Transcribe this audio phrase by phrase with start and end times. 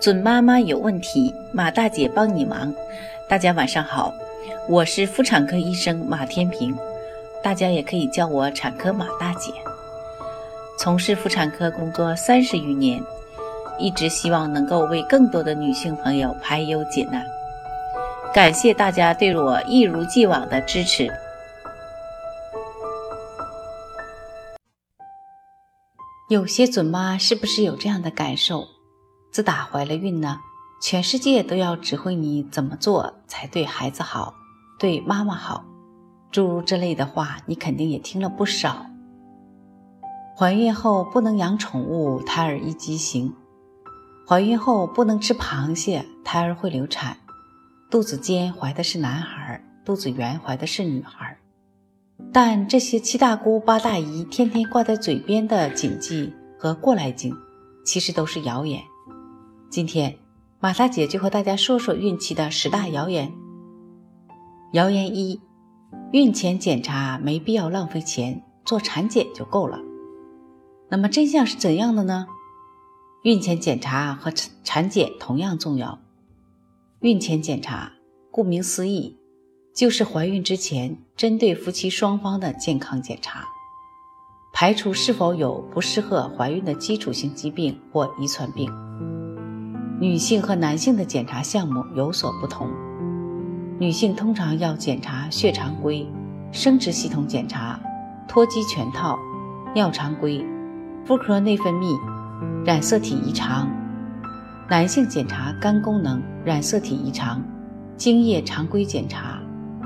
[0.00, 2.74] 准妈妈有问题，马大姐帮你忙。
[3.28, 4.10] 大家晚上好，
[4.66, 6.74] 我是妇产科医生马天平，
[7.42, 9.52] 大家也可以叫我产科马大姐。
[10.78, 12.98] 从事妇产科工作三十余年，
[13.78, 17.22] 一直希望能够为更多的女性朋友排忧解难。
[18.32, 21.12] 感谢大家对我一如既往的支持。
[26.30, 28.66] 有些准妈是不是有这样的感受？
[29.30, 30.40] 自打怀了孕呢，
[30.82, 34.34] 全世界都要指挥你怎么做才对孩子好，
[34.78, 35.64] 对妈妈好，
[36.32, 38.86] 诸如这类的话，你肯定也听了不少。
[40.36, 43.32] 怀孕后不能养宠物，胎儿易畸形；
[44.26, 47.14] 怀孕后不能吃螃蟹，胎儿会流产；
[47.90, 51.36] 肚子尖怀的是男孩，肚子圆怀的是女孩。
[52.32, 57.36] 但这些七大姑八大姨天天挂在嘴边的禁忌和过来经，
[57.84, 58.82] 其实都是谣言。
[59.70, 60.18] 今天，
[60.58, 63.32] 马大姐就和大家说说孕期的十大谣言。
[64.72, 65.40] 谣言一：
[66.10, 69.78] 孕前检查没必要浪费钱，做产检就够了。
[70.88, 72.26] 那么真相是怎样的呢？
[73.22, 76.00] 孕前检查和产产检同样重要。
[76.98, 77.92] 孕前检查，
[78.32, 79.16] 顾名思义，
[79.72, 83.44] 就是怀孕之前针对夫妻双方的健康检查，
[84.52, 88.68] 排除是否有不适合怀孕的基础性疾病或遗传病。
[90.00, 92.66] 女性和男性的检查项目有所不同。
[93.78, 96.10] 女性通常要检查血常规、
[96.52, 97.78] 生殖系统检查、
[98.26, 99.18] 脱机全套、
[99.74, 100.42] 尿常规、
[101.04, 101.98] 妇科内分泌、
[102.64, 103.66] 染色体异常；
[104.70, 107.42] 男性检查肝功能、染色体异常、
[107.98, 109.38] 精液常规检查、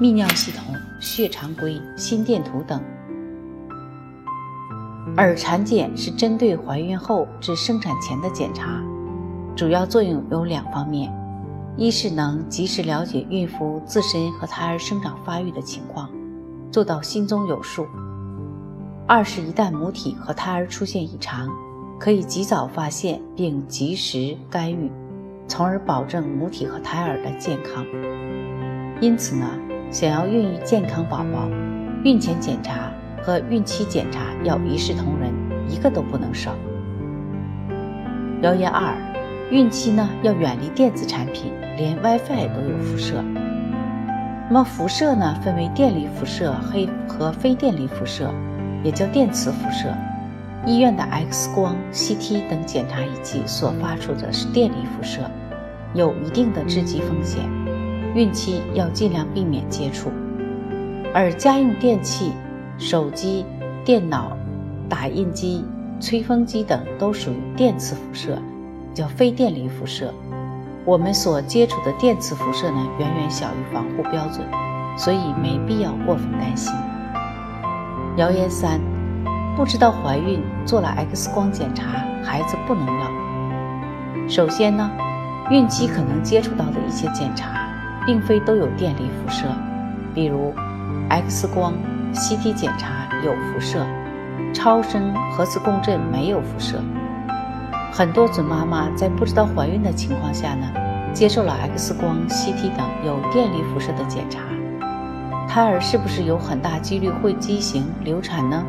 [0.00, 2.80] 泌尿系统、血常规、心电图等。
[5.16, 8.80] 而产检是针对怀孕后至生产前的检查。
[9.56, 11.10] 主要作用有两方面：
[11.78, 16.10] 一是能及时了解孕妇自身和胎儿生长发育的情况，
[16.70, 17.86] 做到心中有数；
[19.06, 21.48] 二是一旦母体和胎儿出现异常，
[21.98, 24.92] 可以及早发现并及时干预，
[25.48, 27.82] 从而保证母体和胎儿的健康。
[29.00, 29.46] 因此呢，
[29.90, 31.48] 想要孕育健康宝宝，
[32.04, 32.92] 孕前检查
[33.22, 35.32] 和孕期检查要一视同仁，
[35.66, 36.54] 一个都不能少。
[38.42, 38.94] 谣言二。
[39.48, 43.22] 孕期呢要远离电子产品，连 WiFi 都有辐射。
[44.48, 48.28] 那么辐射呢分为电离辐射、黑和非电离辐射，
[48.82, 49.94] 也叫电磁辐射。
[50.64, 55.20] 医院的 X 光、CT 等检查仪器所发出的是电离辐射，
[55.94, 57.40] 有一定的致畸风险。
[58.16, 60.10] 孕期要尽量避免接触。
[61.14, 62.32] 而家用电器、
[62.78, 63.44] 手机、
[63.84, 64.36] 电脑、
[64.88, 65.64] 打印机、
[66.00, 68.36] 吹风机等都属于电磁辐射。
[68.96, 70.10] 叫非电离辐射，
[70.86, 74.40] 我们所接触的电磁辐射呢，远远小于防护标准，
[74.96, 76.74] 所以没必要过分担心。
[78.16, 78.80] 谣言三，
[79.54, 81.82] 不知道怀孕做了 X 光检查，
[82.24, 84.30] 孩子不能要。
[84.30, 84.90] 首先呢，
[85.50, 87.68] 孕期可能接触到的一些检查，
[88.06, 89.44] 并非都有电离辐射，
[90.14, 90.54] 比如
[91.10, 91.74] X 光、
[92.14, 93.84] CT 检查有辐射，
[94.54, 96.80] 超声、核磁共振没有辐射。
[97.96, 100.70] 很多准妈妈在不知道怀孕的情况下呢，
[101.14, 104.42] 接受了 X 光、CT 等有电离辐射的检查，
[105.48, 108.62] 胎儿是不是有很大几率会畸形流产呢？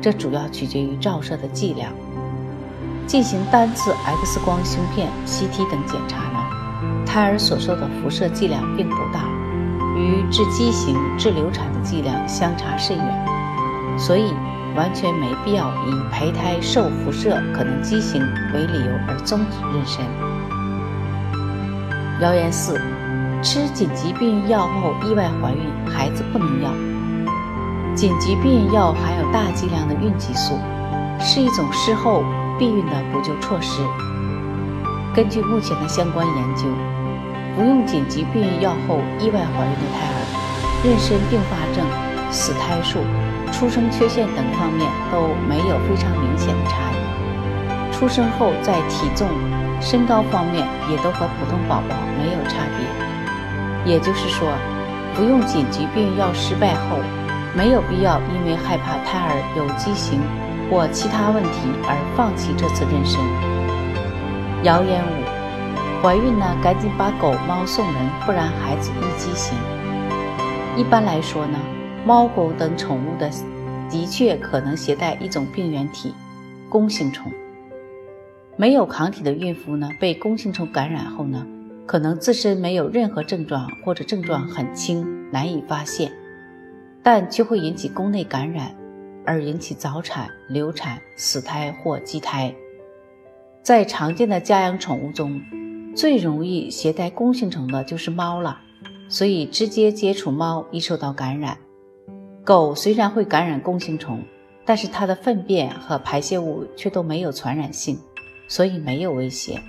[0.00, 1.90] 这主要取决于照射的剂量。
[3.04, 6.38] 进行单次 X 光、胸片、CT 等检查呢，
[7.04, 9.24] 胎儿所受的辐射剂量并不大，
[9.96, 13.26] 与致畸形、致流产的剂量相差甚远，
[13.98, 14.32] 所以。
[14.76, 18.20] 完全没必要以胚胎受辐射可能畸形
[18.52, 20.00] 为理由而终止妊娠。
[22.20, 22.78] 谣言四：
[23.42, 25.60] 吃紧急避孕药后意外怀孕，
[25.90, 26.70] 孩子不能要。
[27.94, 30.58] 紧急避孕药含有大剂量的孕激素，
[31.18, 32.22] 是一种事后
[32.58, 33.82] 避孕的补救措施。
[35.14, 36.64] 根据目前的相关研究，
[37.56, 40.18] 服用紧急避孕药后意外怀孕的胎儿，
[40.84, 41.84] 妊娠并发症、
[42.30, 42.98] 死胎数。
[43.52, 49.26] 出生缺陷等方面都没有非常明显的差异，出生后在体重、
[49.80, 53.92] 身高方面也都和普通宝宝没有差别。
[53.92, 54.48] 也就是说，
[55.14, 56.98] 服用紧急避孕药失败后，
[57.54, 60.20] 没有必要因为害怕胎儿有畸形
[60.68, 63.16] 或其他问题而放弃这次妊娠。
[64.64, 67.94] 谣言五：怀孕呢，赶紧把狗猫送人，
[68.26, 69.56] 不然孩子易畸形。
[70.76, 71.58] 一般来说呢。
[72.06, 73.28] 猫狗等宠物的
[73.90, 76.14] 的确可能携带一种病原体——
[76.70, 77.32] 弓形虫。
[78.56, 81.44] 没有抗体的孕妇呢，被弓形虫感染后呢，
[81.84, 86.12] 可能自身没有任何症状，或者症状很轻，难以发现，
[87.02, 88.72] 但却会引起宫内感染，
[89.24, 92.54] 而引起早产、流产、死胎或畸胎。
[93.64, 95.42] 在常见的家养宠物中，
[95.96, 98.60] 最容易携带弓形虫的就是猫了，
[99.08, 101.58] 所以直接接触猫易受到感染。
[102.46, 104.22] 狗虽然会感染弓形虫，
[104.64, 107.98] 但是它的粪便和排泄物却都没有传染性。
[108.48, 109.60] 所以没有威胁。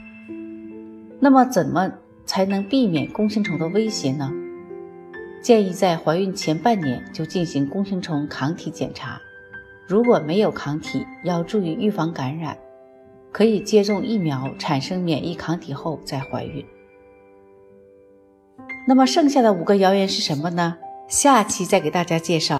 [1.19, 1.91] 那么怎么
[2.25, 4.31] 才能避免弓形虫的威胁呢？
[5.41, 9.19] 建议在怀孕前半年就进行弓形虫抗体检查。
[9.87, 12.55] 如果没有抗体，要注意预防感染，
[13.31, 16.63] 可以接种疫苗产生免疫抗体后再怀孕。
[18.87, 20.77] 那么剩下的五个谣言是什么呢？
[21.07, 22.59] 下期再给大家介绍。